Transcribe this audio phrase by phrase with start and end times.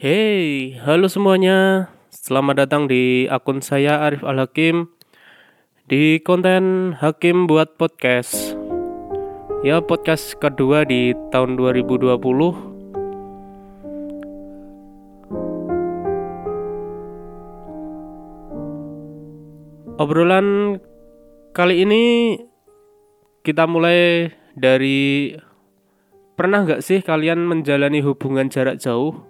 [0.00, 1.92] Hey, halo semuanya.
[2.08, 4.88] Selamat datang di akun saya Arif Al Hakim
[5.92, 8.56] di konten Hakim buat podcast.
[9.60, 12.16] Ya, podcast kedua di tahun 2020.
[20.00, 20.80] Obrolan
[21.52, 22.04] kali ini
[23.44, 25.36] kita mulai dari
[26.40, 29.28] pernah nggak sih kalian menjalani hubungan jarak jauh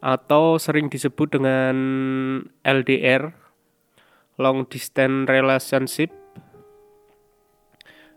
[0.00, 1.76] atau sering disebut dengan
[2.64, 3.32] LDR
[4.40, 6.10] long distance relationship.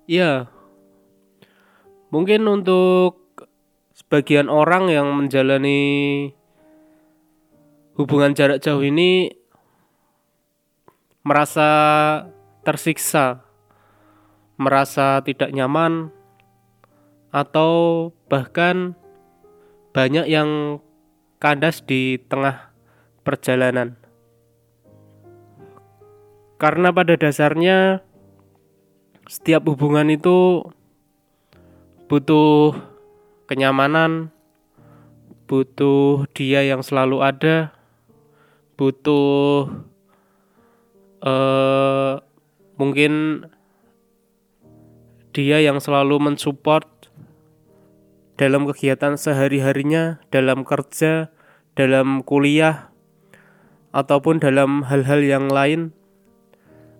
[0.08, 0.48] Ya
[2.12, 3.20] mungkin untuk
[3.96, 6.32] sebagian orang yang menjalani
[7.96, 9.32] hubungan jarak jauh ini
[11.24, 11.70] merasa
[12.64, 13.44] tersiksa
[14.58, 16.14] merasa tidak nyaman,
[17.34, 18.94] atau bahkan
[19.94, 20.80] banyak yang
[21.44, 22.72] kandas di tengah
[23.28, 24.00] perjalanan.
[26.56, 28.00] Karena pada dasarnya
[29.28, 30.64] setiap hubungan itu
[32.08, 32.72] butuh
[33.52, 34.32] kenyamanan,
[35.52, 37.76] butuh dia yang selalu ada,
[38.80, 39.68] butuh
[41.28, 42.24] uh,
[42.80, 43.44] mungkin
[45.36, 46.88] dia yang selalu mensupport
[48.40, 51.33] dalam kegiatan sehari-harinya, dalam kerja,
[51.74, 52.94] dalam kuliah,
[53.94, 55.94] ataupun dalam hal-hal yang lain,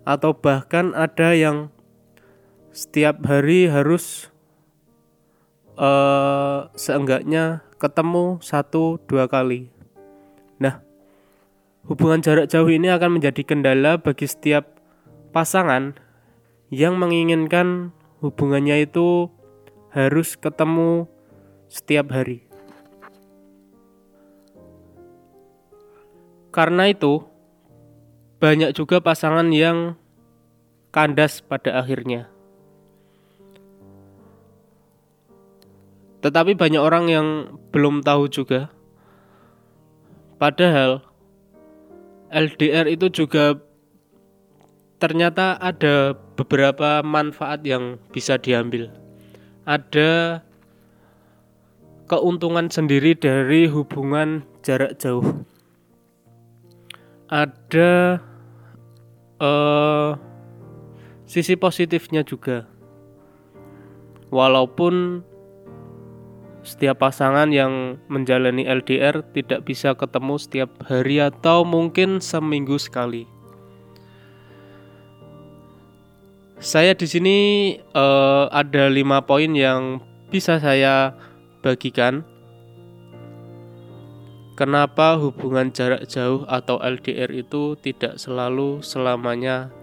[0.06, 1.74] atau bahkan ada yang
[2.74, 4.30] setiap hari harus
[5.78, 9.70] uh, seenggaknya ketemu satu dua kali.
[10.58, 10.82] Nah,
[11.86, 14.78] hubungan jarak jauh ini akan menjadi kendala bagi setiap
[15.34, 15.98] pasangan
[16.70, 17.90] yang menginginkan
[18.22, 19.28] hubungannya itu
[19.92, 21.06] harus ketemu
[21.70, 22.43] setiap hari.
[26.54, 27.18] Karena itu,
[28.38, 29.98] banyak juga pasangan yang
[30.94, 32.30] kandas pada akhirnya.
[36.22, 37.26] Tetapi banyak orang yang
[37.74, 38.70] belum tahu juga.
[40.38, 41.02] Padahal
[42.30, 43.58] LDR itu juga
[45.02, 48.94] ternyata ada beberapa manfaat yang bisa diambil.
[49.66, 50.38] Ada
[52.06, 55.44] keuntungan sendiri dari hubungan jarak jauh.
[57.34, 58.22] Ada
[59.42, 60.14] uh,
[61.26, 62.70] sisi positifnya juga.
[64.30, 65.26] Walaupun
[66.62, 73.26] setiap pasangan yang menjalani LDR tidak bisa ketemu setiap hari atau mungkin seminggu sekali.
[76.62, 77.38] Saya di sini
[77.98, 79.98] uh, ada lima poin yang
[80.30, 81.12] bisa saya
[81.66, 82.22] bagikan.
[84.54, 89.74] Kenapa hubungan jarak jauh atau LDR itu tidak selalu selamanya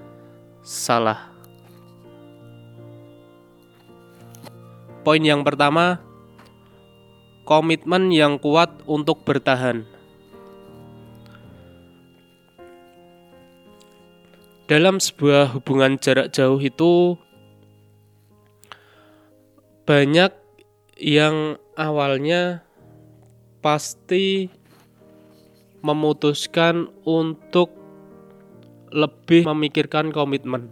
[0.63, 1.27] salah?
[5.03, 5.99] Poin yang pertama,
[7.43, 9.91] komitmen yang kuat untuk bertahan.
[14.71, 17.19] dalam sebuah hubungan jarak jauh itu
[19.83, 20.31] banyak
[20.95, 22.63] yang awalnya
[23.59, 24.47] pasti
[25.81, 27.73] memutuskan untuk
[28.93, 30.69] lebih memikirkan komitmen.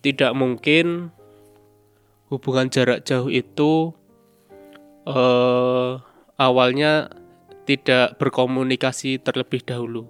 [0.00, 1.12] Tidak mungkin
[2.32, 3.92] hubungan jarak jauh itu
[5.04, 5.92] eh,
[6.40, 7.12] awalnya
[7.68, 10.08] tidak berkomunikasi terlebih dahulu.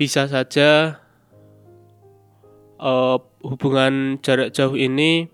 [0.00, 1.02] Bisa saja
[2.80, 5.28] uh, hubungan jarak jauh ini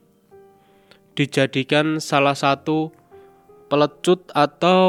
[1.15, 2.95] dijadikan salah satu
[3.71, 4.83] pelecut atau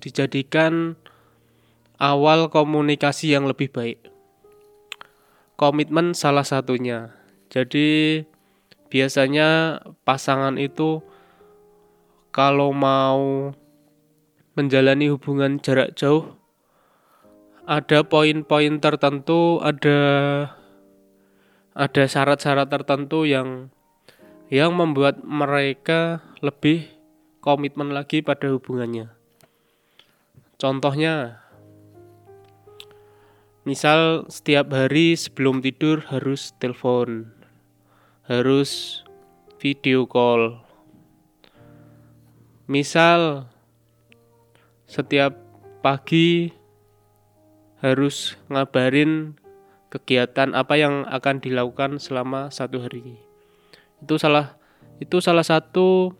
[0.00, 0.96] dijadikan
[2.00, 4.00] awal komunikasi yang lebih baik.
[5.60, 7.12] Komitmen salah satunya.
[7.52, 8.24] Jadi
[8.88, 9.78] biasanya
[10.08, 11.04] pasangan itu
[12.32, 13.52] kalau mau
[14.56, 16.40] menjalani hubungan jarak jauh
[17.70, 20.00] ada poin-poin tertentu, ada
[21.70, 23.70] ada syarat-syarat tertentu yang
[24.50, 26.99] yang membuat mereka lebih
[27.40, 29.08] komitmen lagi pada hubungannya.
[30.60, 31.40] Contohnya,
[33.64, 37.32] misal setiap hari sebelum tidur harus telepon,
[38.28, 39.02] harus
[39.56, 40.60] video call.
[42.68, 43.48] Misal
[44.84, 45.34] setiap
[45.80, 46.52] pagi
[47.80, 49.40] harus ngabarin
[49.88, 53.16] kegiatan apa yang akan dilakukan selama satu hari.
[54.04, 54.60] Itu salah
[55.00, 56.12] itu salah satu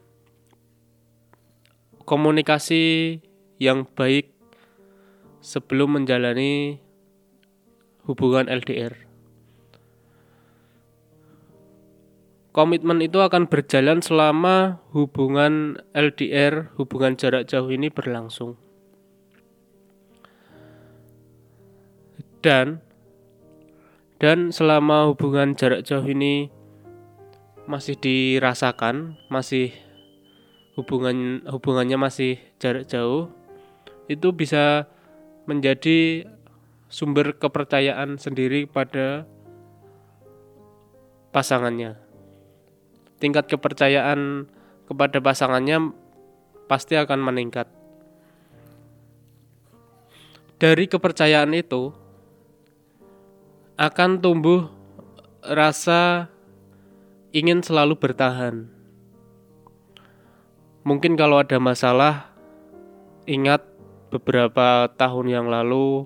[2.10, 3.22] komunikasi
[3.62, 4.34] yang baik
[5.38, 6.82] sebelum menjalani
[8.02, 9.06] hubungan LDR.
[12.50, 18.58] Komitmen itu akan berjalan selama hubungan LDR, hubungan jarak jauh ini berlangsung.
[22.42, 22.82] Dan
[24.18, 26.50] dan selama hubungan jarak jauh ini
[27.70, 29.70] masih dirasakan, masih
[30.80, 33.28] hubungan hubungannya masih jarak jauh,
[34.08, 34.88] itu bisa
[35.44, 36.24] menjadi
[36.88, 39.28] sumber kepercayaan sendiri pada
[41.30, 42.00] pasangannya.
[43.20, 44.48] Tingkat kepercayaan
[44.88, 45.92] kepada pasangannya
[46.66, 47.68] pasti akan meningkat.
[50.60, 51.92] Dari kepercayaan itu,
[53.80, 54.68] akan tumbuh
[55.40, 56.28] rasa
[57.32, 58.79] ingin selalu bertahan.
[60.90, 62.34] Mungkin kalau ada masalah,
[63.22, 63.62] ingat
[64.10, 66.02] beberapa tahun yang lalu,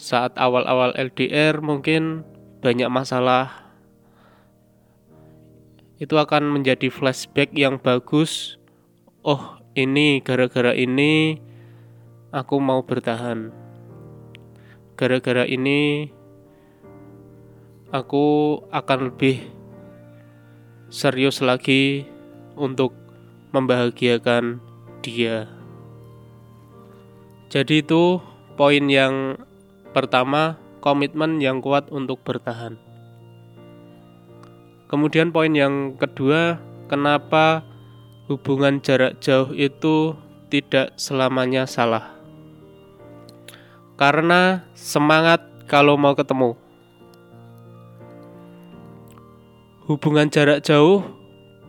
[0.00, 2.24] saat awal-awal LDR, mungkin
[2.64, 3.68] banyak masalah.
[6.00, 8.56] Itu akan menjadi flashback yang bagus.
[9.20, 11.36] Oh, ini gara-gara ini
[12.32, 13.52] aku mau bertahan.
[14.96, 16.08] Gara-gara ini
[17.92, 19.44] aku akan lebih
[20.88, 22.08] serius lagi
[22.56, 23.05] untuk
[23.56, 24.60] membahagiakan
[25.00, 25.48] dia.
[27.48, 28.20] Jadi itu
[28.60, 29.40] poin yang
[29.96, 32.76] pertama, komitmen yang kuat untuk bertahan.
[34.92, 36.60] Kemudian poin yang kedua,
[36.92, 37.64] kenapa
[38.28, 40.12] hubungan jarak jauh itu
[40.52, 42.12] tidak selamanya salah.
[43.96, 46.66] Karena semangat kalau mau ketemu.
[49.86, 51.06] hubungan jarak jauh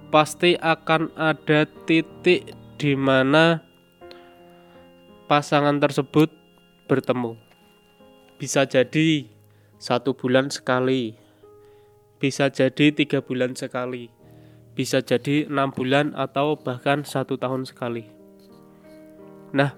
[0.08, 3.60] pasti akan ada titik di mana
[5.28, 6.32] pasangan tersebut
[6.88, 7.36] bertemu.
[8.40, 9.28] Bisa jadi
[9.78, 11.18] satu bulan sekali,
[12.22, 14.08] bisa jadi tiga bulan sekali,
[14.78, 18.08] bisa jadi enam bulan atau bahkan satu tahun sekali.
[19.52, 19.74] Nah,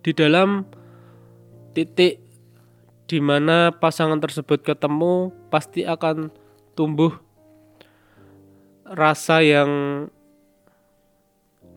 [0.00, 0.64] di dalam
[1.76, 2.22] titik
[3.10, 6.30] di mana pasangan tersebut ketemu pasti akan
[6.78, 7.10] tumbuh
[8.90, 9.70] rasa yang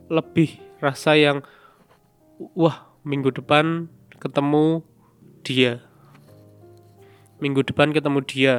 [0.10, 1.46] lebih rasa yang
[2.58, 3.86] wah minggu depan
[4.18, 4.82] ketemu
[5.46, 5.86] dia.
[7.38, 8.54] Minggu depan ketemu dia.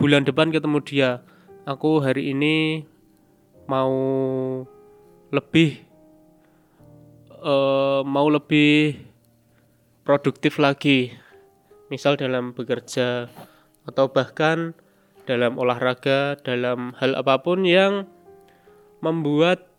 [0.00, 1.10] Bulan depan ketemu dia.
[1.68, 2.88] Aku hari ini
[3.68, 3.92] mau
[5.28, 5.84] lebih
[7.44, 8.96] uh, mau lebih
[10.08, 11.12] produktif lagi.
[11.92, 13.28] Misal dalam bekerja
[13.84, 14.72] atau bahkan
[15.30, 18.10] dalam olahraga, dalam hal apa pun yang
[18.98, 19.70] membuat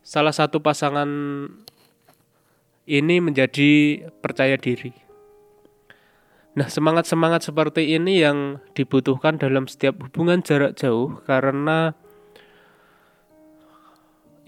[0.00, 1.06] salah satu pasangan
[2.88, 4.96] ini menjadi percaya diri.
[6.56, 11.96] Nah, semangat-semangat seperti ini yang dibutuhkan dalam setiap hubungan jarak jauh karena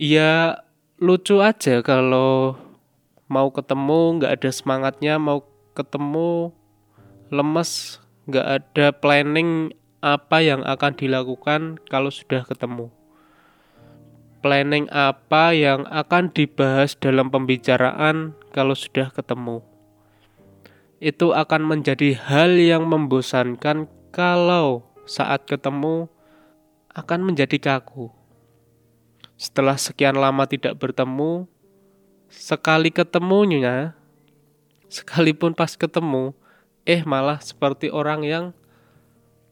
[0.00, 0.60] ya
[1.00, 2.56] lucu aja kalau
[3.28, 6.52] mau ketemu nggak ada semangatnya, mau ketemu
[7.32, 9.72] lemes, nggak ada planning
[10.04, 12.92] apa yang akan dilakukan kalau sudah ketemu.
[14.44, 19.64] Planning apa yang akan dibahas dalam pembicaraan kalau sudah ketemu.
[21.00, 26.12] Itu akan menjadi hal yang membosankan kalau saat ketemu
[26.92, 28.12] akan menjadi kaku.
[29.40, 31.48] Setelah sekian lama tidak bertemu,
[32.28, 33.96] sekali ketemunya,
[34.92, 36.36] sekalipun pas ketemu,
[36.84, 38.44] eh malah seperti orang yang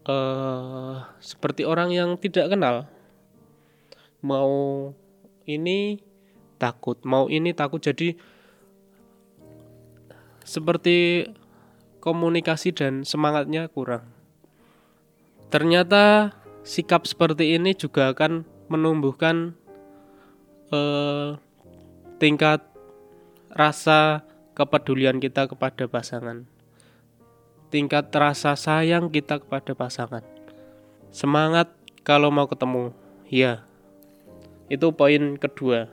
[0.07, 2.87] uh, seperti orang yang tidak kenal.
[4.23, 4.91] Mau
[5.47, 5.99] ini
[6.63, 7.83] takut mau ini takut.
[7.83, 8.15] Jadi
[10.47, 11.27] seperti
[11.99, 14.07] komunikasi dan semangatnya kurang.
[15.51, 19.59] Ternyata sikap seperti ini juga akan menumbuhkan
[20.71, 21.37] uh,
[22.23, 22.63] tingkat
[23.53, 26.52] rasa kepedulian kita kepada pasangan
[27.73, 30.21] tingkat rasa sayang kita kepada pasangan.
[31.09, 31.73] Semangat
[32.05, 32.93] kalau mau ketemu,
[33.33, 33.65] ya.
[34.69, 35.89] Itu poin kedua.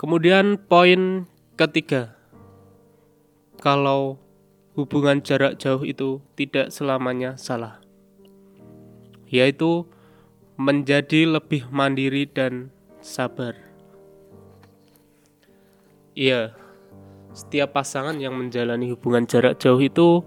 [0.00, 1.28] Kemudian poin
[1.60, 2.16] ketiga.
[3.60, 4.16] Kalau
[4.72, 7.80] hubungan jarak jauh itu tidak selamanya salah.
[9.28, 9.84] Yaitu
[10.56, 12.72] menjadi lebih mandiri dan
[13.04, 13.56] sabar.
[16.16, 16.65] Iya
[17.36, 20.24] setiap pasangan yang menjalani hubungan jarak jauh itu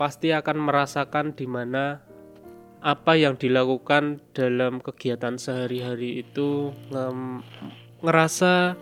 [0.00, 2.00] pasti akan merasakan di mana
[2.80, 6.72] apa yang dilakukan dalam kegiatan sehari-hari itu
[8.00, 8.80] ngerasa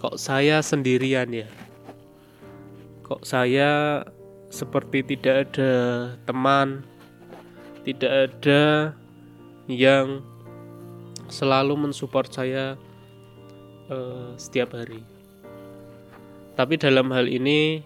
[0.00, 1.48] kok saya sendirian ya?
[3.04, 4.00] Kok saya
[4.48, 5.72] seperti tidak ada
[6.24, 6.88] teman
[7.84, 8.96] tidak ada
[9.68, 10.24] yang
[11.28, 12.80] selalu mensupport saya
[13.92, 15.02] uh, setiap hari.
[16.54, 17.84] Tapi dalam hal ini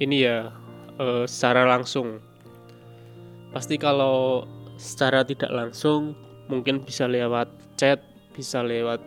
[0.00, 0.50] ini ya
[0.98, 2.20] uh, secara langsung.
[3.50, 4.46] Pasti kalau
[4.80, 6.14] secara tidak langsung
[6.48, 8.02] mungkin bisa lewat chat
[8.34, 9.02] bisa lewat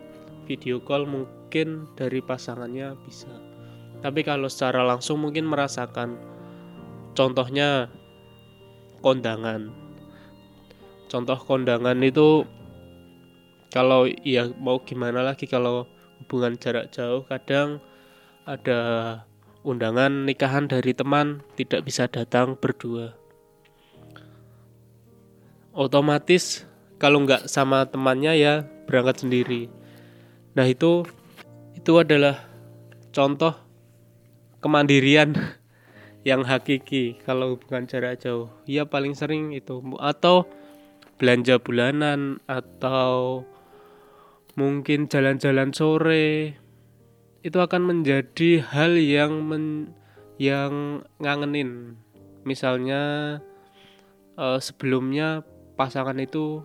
[0.46, 3.30] video call mungkin dari pasangannya bisa.
[4.04, 6.20] Tapi kalau secara langsung mungkin merasakan
[7.16, 7.88] contohnya
[9.00, 9.72] kondangan.
[11.08, 12.44] Contoh kondangan itu
[13.72, 15.88] kalau ya mau gimana lagi kalau
[16.22, 17.82] hubungan jarak jauh kadang
[18.44, 18.80] ada
[19.64, 23.16] undangan nikahan dari teman tidak bisa datang berdua
[25.74, 26.62] otomatis
[27.02, 28.54] kalau nggak sama temannya ya
[28.86, 29.66] berangkat sendiri.
[30.54, 31.02] Nah itu
[31.74, 32.46] itu adalah
[33.10, 33.52] contoh
[34.62, 35.34] kemandirian
[36.28, 38.48] yang hakiki kalau bukan jarak jauh.
[38.64, 40.46] Ya paling sering itu atau
[41.18, 43.42] belanja bulanan atau
[44.54, 46.58] mungkin jalan-jalan sore
[47.44, 49.92] itu akan menjadi hal yang men,
[50.40, 52.00] yang ngangenin.
[52.46, 53.02] Misalnya
[54.38, 55.44] uh, sebelumnya
[55.74, 56.62] pasangan itu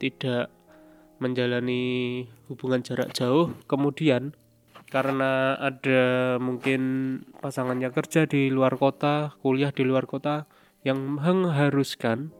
[0.00, 0.52] tidak
[1.20, 4.32] menjalani hubungan jarak jauh kemudian
[4.88, 6.80] karena ada mungkin
[7.38, 10.50] pasangannya kerja di luar kota, kuliah di luar kota
[10.82, 12.34] yang mengharuskan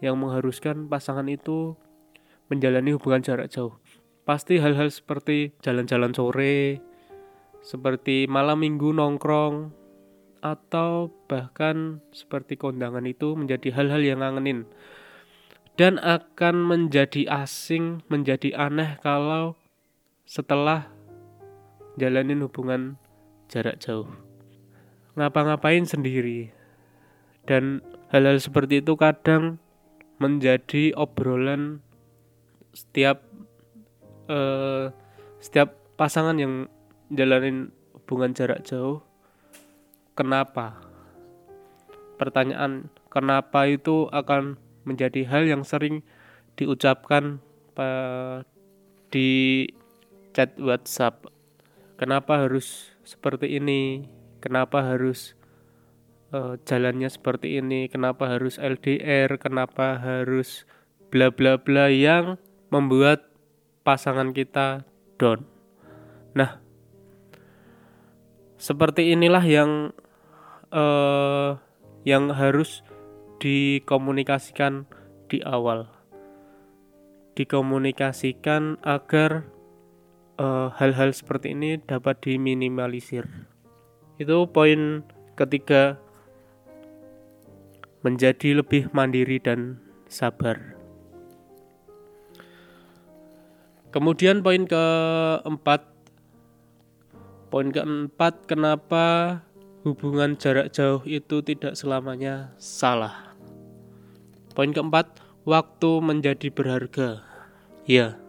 [0.00, 1.76] yang mengharuskan pasangan itu
[2.48, 3.76] menjalani hubungan jarak jauh.
[4.30, 6.78] Pasti hal-hal seperti jalan-jalan sore,
[7.66, 9.74] seperti malam minggu nongkrong,
[10.38, 14.70] atau bahkan seperti kondangan itu menjadi hal-hal yang ngangenin
[15.74, 19.58] dan akan menjadi asing, menjadi aneh kalau
[20.30, 20.86] setelah
[21.98, 23.02] jalanin hubungan
[23.50, 24.06] jarak jauh.
[25.18, 26.54] Ngapa-ngapain sendiri.
[27.50, 27.82] Dan
[28.14, 29.58] hal-hal seperti itu kadang
[30.22, 31.82] menjadi obrolan
[32.70, 33.26] setiap
[34.30, 34.94] uh,
[35.42, 36.70] setiap pasangan yang
[37.10, 39.02] jalanin hubungan jarak jauh.
[40.14, 40.78] Kenapa?
[42.16, 46.06] Pertanyaan kenapa itu akan menjadi hal yang sering
[46.54, 47.40] diucapkan
[49.08, 49.64] di
[50.36, 51.32] chat WhatsApp.
[51.96, 54.04] Kenapa harus seperti ini?
[54.44, 55.32] Kenapa harus
[56.32, 57.88] uh, jalannya seperti ini?
[57.88, 59.36] Kenapa harus LDR?
[59.40, 60.64] Kenapa harus
[61.08, 62.36] bla bla bla yang
[62.68, 63.29] membuat
[63.82, 64.84] pasangan kita
[65.16, 65.44] down?
[66.36, 66.62] Nah,
[68.60, 69.96] seperti inilah yang
[70.70, 71.56] uh,
[72.04, 72.84] yang harus
[73.40, 74.84] dikomunikasikan
[75.32, 75.88] di awal.
[77.38, 79.48] Dikomunikasikan agar
[80.36, 83.24] eh, hal-hal uh, seperti ini dapat diminimalisir.
[84.20, 85.00] Itu poin
[85.40, 85.96] ketiga
[88.04, 90.79] menjadi lebih mandiri dan sabar.
[93.90, 95.90] Kemudian poin keempat
[97.50, 99.42] Poin keempat kenapa
[99.82, 103.34] hubungan jarak jauh itu tidak selamanya salah.
[104.54, 107.26] Poin keempat, waktu menjadi berharga.
[107.90, 108.22] Ya,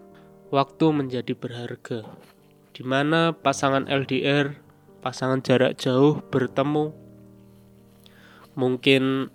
[0.50, 2.10] waktu menjadi berharga.
[2.74, 4.58] Di mana pasangan LDR,
[5.06, 6.89] pasangan jarak jauh bertemu,
[8.58, 9.30] mungkin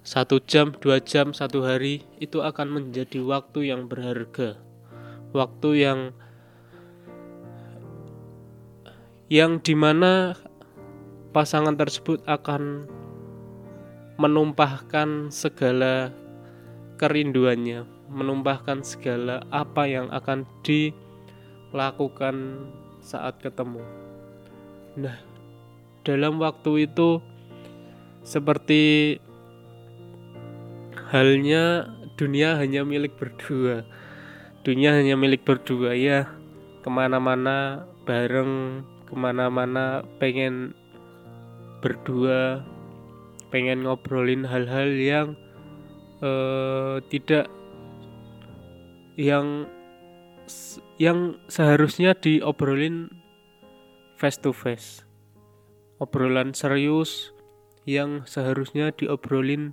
[0.00, 4.56] satu jam, dua jam, satu hari itu akan menjadi waktu yang berharga,
[5.36, 6.00] waktu yang
[9.28, 10.32] yang di mana
[11.36, 12.88] pasangan tersebut akan
[14.16, 16.08] menumpahkan segala
[16.96, 22.64] kerinduannya, menumpahkan segala apa yang akan dilakukan
[23.04, 23.84] saat ketemu.
[24.96, 25.20] Nah,
[26.06, 27.20] dalam waktu itu
[28.24, 29.16] seperti
[31.12, 33.84] halnya dunia hanya milik berdua.
[34.66, 36.26] Dunia hanya milik berdua ya.
[36.82, 40.74] Ke mana-mana bareng, ke mana-mana pengen
[41.78, 42.66] berdua.
[43.54, 45.28] Pengen ngobrolin hal-hal yang
[46.18, 47.46] uh, tidak
[49.14, 49.70] yang
[50.98, 53.08] yang seharusnya diobrolin
[54.18, 55.06] face to face
[55.96, 57.32] obrolan serius
[57.88, 59.72] yang seharusnya diobrolin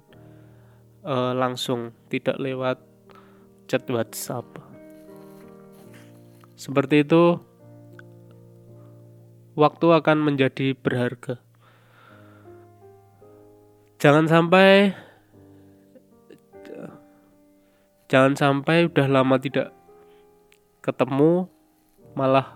[1.03, 2.79] uh, langsung tidak lewat
[3.67, 4.72] chat WhatsApp
[6.63, 7.43] seperti itu
[9.59, 11.43] waktu akan menjadi berharga.
[13.99, 14.95] Jangan sampai
[18.07, 19.75] jangan sampai udah lama tidak
[20.79, 21.51] ketemu
[22.15, 22.55] malah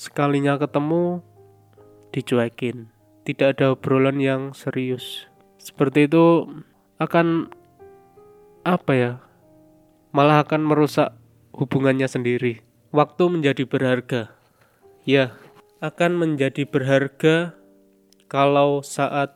[0.00, 1.20] sekalinya ketemu
[2.16, 2.88] dicuekin.
[3.28, 5.28] Tidak ada obrolan yang serius.
[5.60, 6.48] Seperti itu
[6.96, 7.52] akan
[8.64, 9.12] apa ya
[10.16, 11.12] malah akan merusak
[11.58, 12.62] hubungannya sendiri
[12.94, 14.30] waktu menjadi berharga
[15.02, 15.34] ya
[15.82, 17.58] akan menjadi berharga
[18.30, 19.34] kalau saat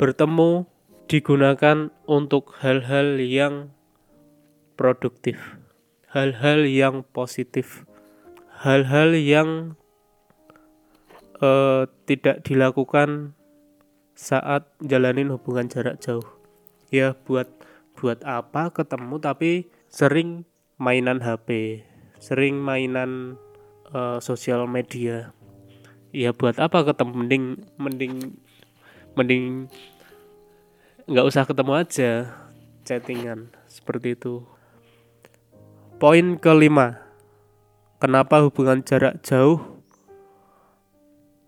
[0.00, 0.64] bertemu
[1.06, 3.68] digunakan untuk hal-hal yang
[4.74, 5.38] produktif
[6.14, 7.82] hal-hal yang positif,
[8.62, 9.74] hal-hal yang
[11.42, 13.34] uh, tidak dilakukan
[14.14, 16.22] saat jalanin hubungan jarak jauh.
[16.94, 17.50] Ya buat
[17.98, 19.50] buat apa ketemu tapi
[19.90, 20.46] sering
[20.80, 21.82] mainan HP,
[22.18, 23.40] sering mainan
[23.90, 25.32] uh, sosial media.
[26.14, 28.14] Ya buat apa ketemu mending mending
[29.18, 29.44] mending
[31.10, 32.10] nggak usah ketemu aja
[32.86, 34.46] chattingan seperti itu
[35.94, 37.00] Poin kelima,
[37.96, 39.80] kenapa hubungan jarak jauh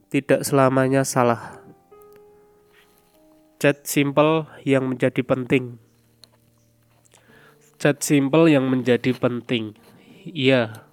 [0.07, 1.61] tidak selamanya salah?
[3.59, 5.83] Chat simple yang menjadi penting.
[7.77, 9.77] Chat simple yang menjadi penting.
[10.25, 10.85] Iya.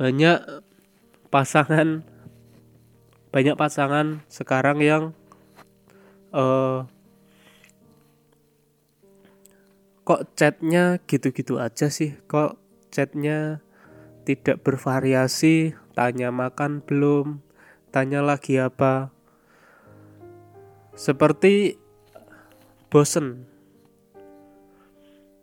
[0.00, 0.64] Banyak
[1.28, 2.04] pasangan
[3.34, 5.02] banyak pasangan sekarang yang
[6.32, 6.88] uh,
[10.06, 12.16] kok chatnya gitu-gitu aja sih?
[12.30, 12.56] Kok
[12.88, 13.60] chatnya
[14.24, 15.76] tidak bervariasi?
[15.92, 17.44] Tanya makan belum?
[17.92, 19.12] Tanya lagi apa?
[20.96, 21.76] Seperti
[22.88, 23.55] bosen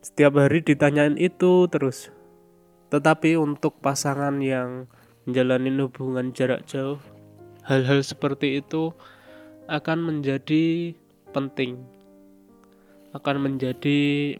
[0.03, 2.11] setiap hari ditanyain itu terus
[2.91, 4.85] tetapi untuk pasangan yang
[5.25, 6.99] menjalani hubungan jarak jauh
[7.63, 8.91] hal-hal seperti itu
[9.71, 10.91] akan menjadi
[11.31, 11.79] penting
[13.15, 14.35] akan menjadi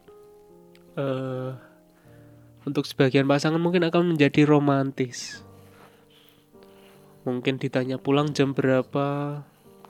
[0.97, 1.53] uh,
[2.63, 5.43] untuk sebagian pasangan mungkin akan menjadi romantis.
[7.23, 9.39] Mungkin ditanya pulang jam berapa,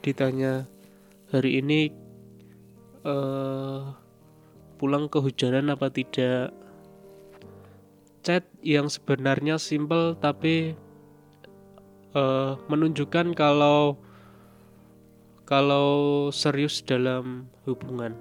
[0.06, 0.69] ditanya
[1.34, 1.89] hari ini
[3.06, 3.93] uh,
[4.84, 6.52] pulang kehujanan apa tidak.
[8.19, 10.76] Chat yang sebenarnya simple tapi
[12.12, 13.96] uh, menunjukkan kalau
[15.48, 18.12] kalau serius dalam hubungan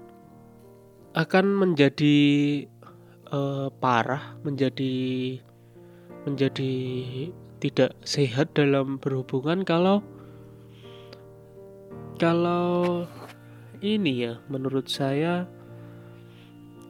[1.18, 2.18] akan menjadi
[3.34, 5.38] uh, parah, menjadi
[6.30, 6.74] menjadi
[7.58, 9.98] tidak sehat dalam berhubungan kalau
[12.22, 13.02] kalau
[13.82, 15.50] ini ya menurut saya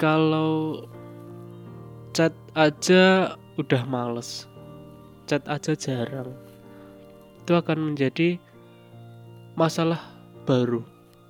[0.02, 0.82] kalau
[2.10, 4.50] chat aja udah males.
[5.30, 6.34] Chat aja jarang.
[7.38, 8.34] Itu akan menjadi
[9.54, 10.02] masalah
[10.42, 10.82] baru.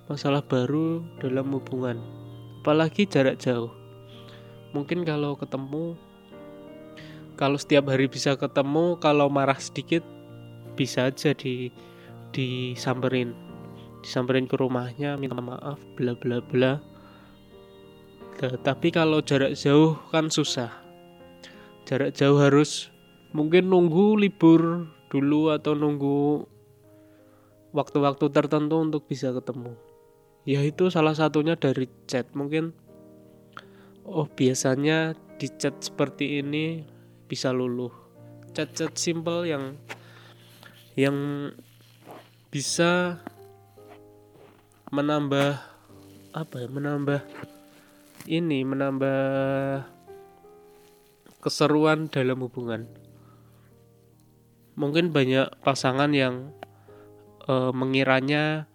[0.09, 2.01] Masalah baru dalam hubungan.
[2.65, 3.69] Apalagi jarak jauh.
[4.73, 5.93] Mungkin kalau ketemu
[7.37, 10.01] kalau setiap hari bisa ketemu kalau marah sedikit
[10.81, 11.69] bisa aja di
[12.33, 13.37] disamperin.
[14.01, 16.81] Disamperin ke rumahnya minta maaf bla bla bla
[18.43, 20.75] tapi kalau jarak jauh kan susah.
[21.87, 22.91] Jarak jauh harus
[23.31, 26.43] mungkin nunggu libur dulu atau nunggu
[27.71, 29.79] waktu-waktu tertentu untuk bisa ketemu.
[30.43, 32.27] Ya itu salah satunya dari chat.
[32.35, 32.75] Mungkin
[34.03, 36.83] oh biasanya di chat seperti ini
[37.31, 37.95] bisa luluh.
[38.53, 39.79] Chat-chat simple yang
[40.99, 41.17] yang
[42.53, 43.23] bisa
[44.93, 45.57] menambah
[46.37, 47.25] apa ya menambah
[48.27, 49.83] ini menambah
[51.43, 52.87] keseruan dalam hubungan.
[54.79, 56.55] Mungkin banyak pasangan yang
[57.51, 58.71] uh, mengiranya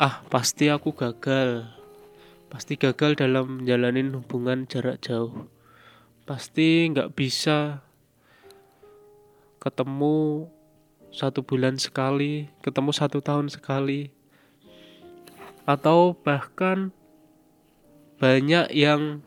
[0.00, 1.68] ah pasti aku gagal.
[2.48, 5.48] Pasti gagal dalam menjalani hubungan jarak jauh.
[6.24, 7.80] Pasti nggak bisa
[9.62, 10.50] ketemu
[11.12, 14.21] satu bulan sekali ketemu satu tahun sekali
[15.68, 16.90] atau bahkan
[18.18, 19.22] banyak yang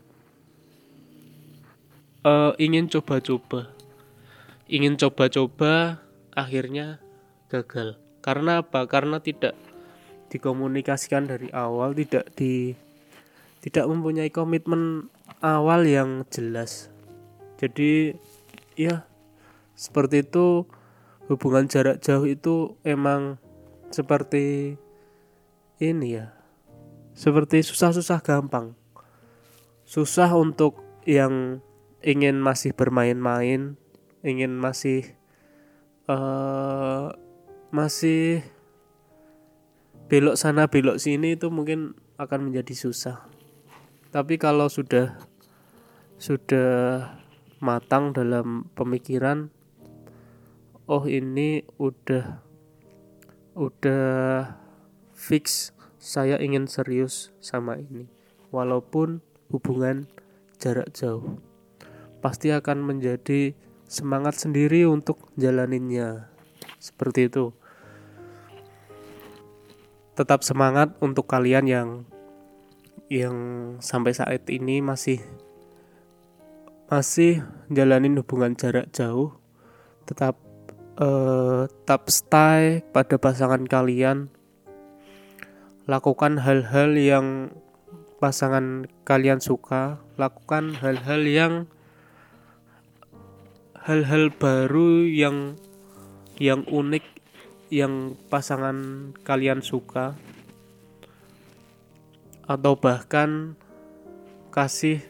[2.24, 3.70] uh, ingin coba-coba.
[4.66, 6.02] Ingin coba-coba
[6.34, 6.98] akhirnya
[7.52, 8.00] gagal.
[8.24, 8.88] Karena apa?
[8.90, 9.54] Karena tidak
[10.26, 12.74] dikomunikasikan dari awal tidak di
[13.62, 15.06] tidak mempunyai komitmen
[15.38, 16.90] awal yang jelas.
[17.62, 18.14] Jadi
[18.74, 19.06] ya
[19.78, 20.66] seperti itu
[21.30, 23.38] hubungan jarak jauh itu emang
[23.90, 24.76] seperti
[25.80, 26.32] ini ya.
[27.16, 28.76] Seperti susah-susah gampang.
[29.86, 31.64] Susah untuk yang
[32.02, 33.78] ingin masih bermain-main
[34.26, 35.14] ingin masih
[36.10, 37.14] uh,
[37.70, 38.42] masih
[40.10, 43.22] belok sana belok sini itu mungkin akan menjadi susah.
[44.10, 45.14] Tapi kalau sudah
[46.18, 47.06] sudah
[47.62, 49.52] matang dalam pemikiran
[50.90, 52.42] oh ini udah
[53.54, 54.06] udah
[55.16, 58.06] fix saya ingin serius sama ini.
[58.52, 60.06] Walaupun hubungan
[60.60, 61.40] jarak jauh
[62.26, 63.54] pasti akan menjadi
[63.86, 66.26] semangat sendiri untuk jalaninnya.
[66.82, 67.54] Seperti itu.
[70.18, 71.88] Tetap semangat untuk kalian yang
[73.06, 73.36] yang
[73.78, 75.22] sampai saat ini masih
[76.90, 79.36] masih jalanin hubungan jarak jauh.
[80.08, 80.34] Tetap
[80.98, 84.34] uh, tetap stay pada pasangan kalian
[85.86, 87.54] lakukan hal-hal yang
[88.18, 91.54] pasangan kalian suka lakukan hal-hal yang
[93.86, 95.54] hal-hal baru yang
[96.42, 97.06] yang unik
[97.70, 100.18] yang pasangan kalian suka
[102.50, 103.54] atau bahkan
[104.50, 105.02] kasih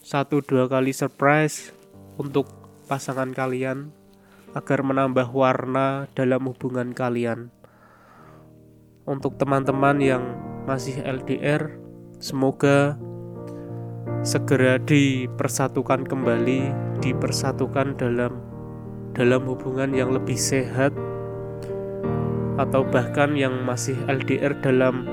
[0.00, 1.76] satu dua kali surprise
[2.16, 2.48] untuk
[2.88, 3.92] pasangan kalian
[4.56, 7.52] agar menambah warna dalam hubungan kalian.
[9.08, 10.36] Untuk teman-teman yang
[10.68, 11.80] masih LDR,
[12.20, 13.00] semoga
[14.20, 16.68] segera dipersatukan kembali,
[17.00, 18.36] dipersatukan dalam
[19.16, 20.92] dalam hubungan yang lebih sehat
[22.60, 25.08] atau bahkan yang masih LDR dalam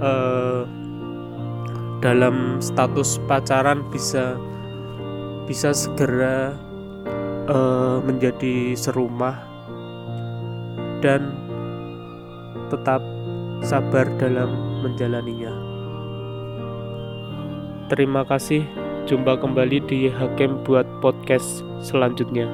[0.00, 0.64] uh,
[2.00, 4.40] dalam status pacaran bisa
[5.44, 6.56] bisa segera
[7.52, 9.36] uh, menjadi serumah.
[11.04, 11.49] Dan
[12.70, 13.02] tetap
[13.60, 15.52] sabar dalam menjalaninya.
[17.90, 18.62] Terima kasih,
[19.10, 22.46] jumpa kembali di Hakim buat podcast selanjutnya.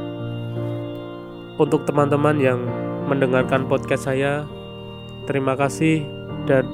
[1.60, 2.60] Untuk teman-teman yang
[3.06, 4.48] mendengarkan podcast saya.
[5.28, 6.06] Terima kasih
[6.46, 6.66] dan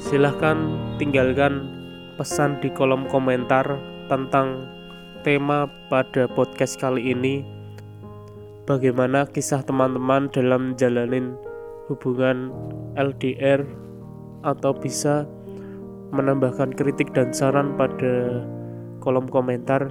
[0.00, 0.56] silahkan
[0.96, 1.68] tinggalkan
[2.16, 3.64] pesan di kolom komentar
[4.08, 4.68] tentang
[5.20, 7.44] tema pada podcast kali ini.
[8.64, 11.36] Bagaimana kisah teman-teman dalam jalanin
[11.90, 12.54] hubungan
[12.94, 13.66] LDR
[14.46, 15.26] atau bisa
[16.14, 18.46] menambahkan kritik dan saran pada
[19.02, 19.90] kolom komentar.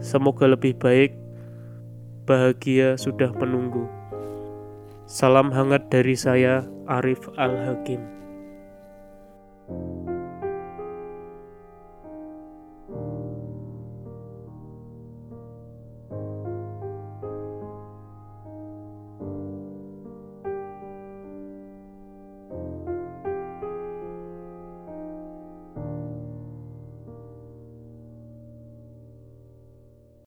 [0.00, 1.12] Semoga lebih baik
[2.24, 3.84] bahagia sudah menunggu.
[5.04, 8.19] Salam hangat dari saya, Arif Al-Hakim.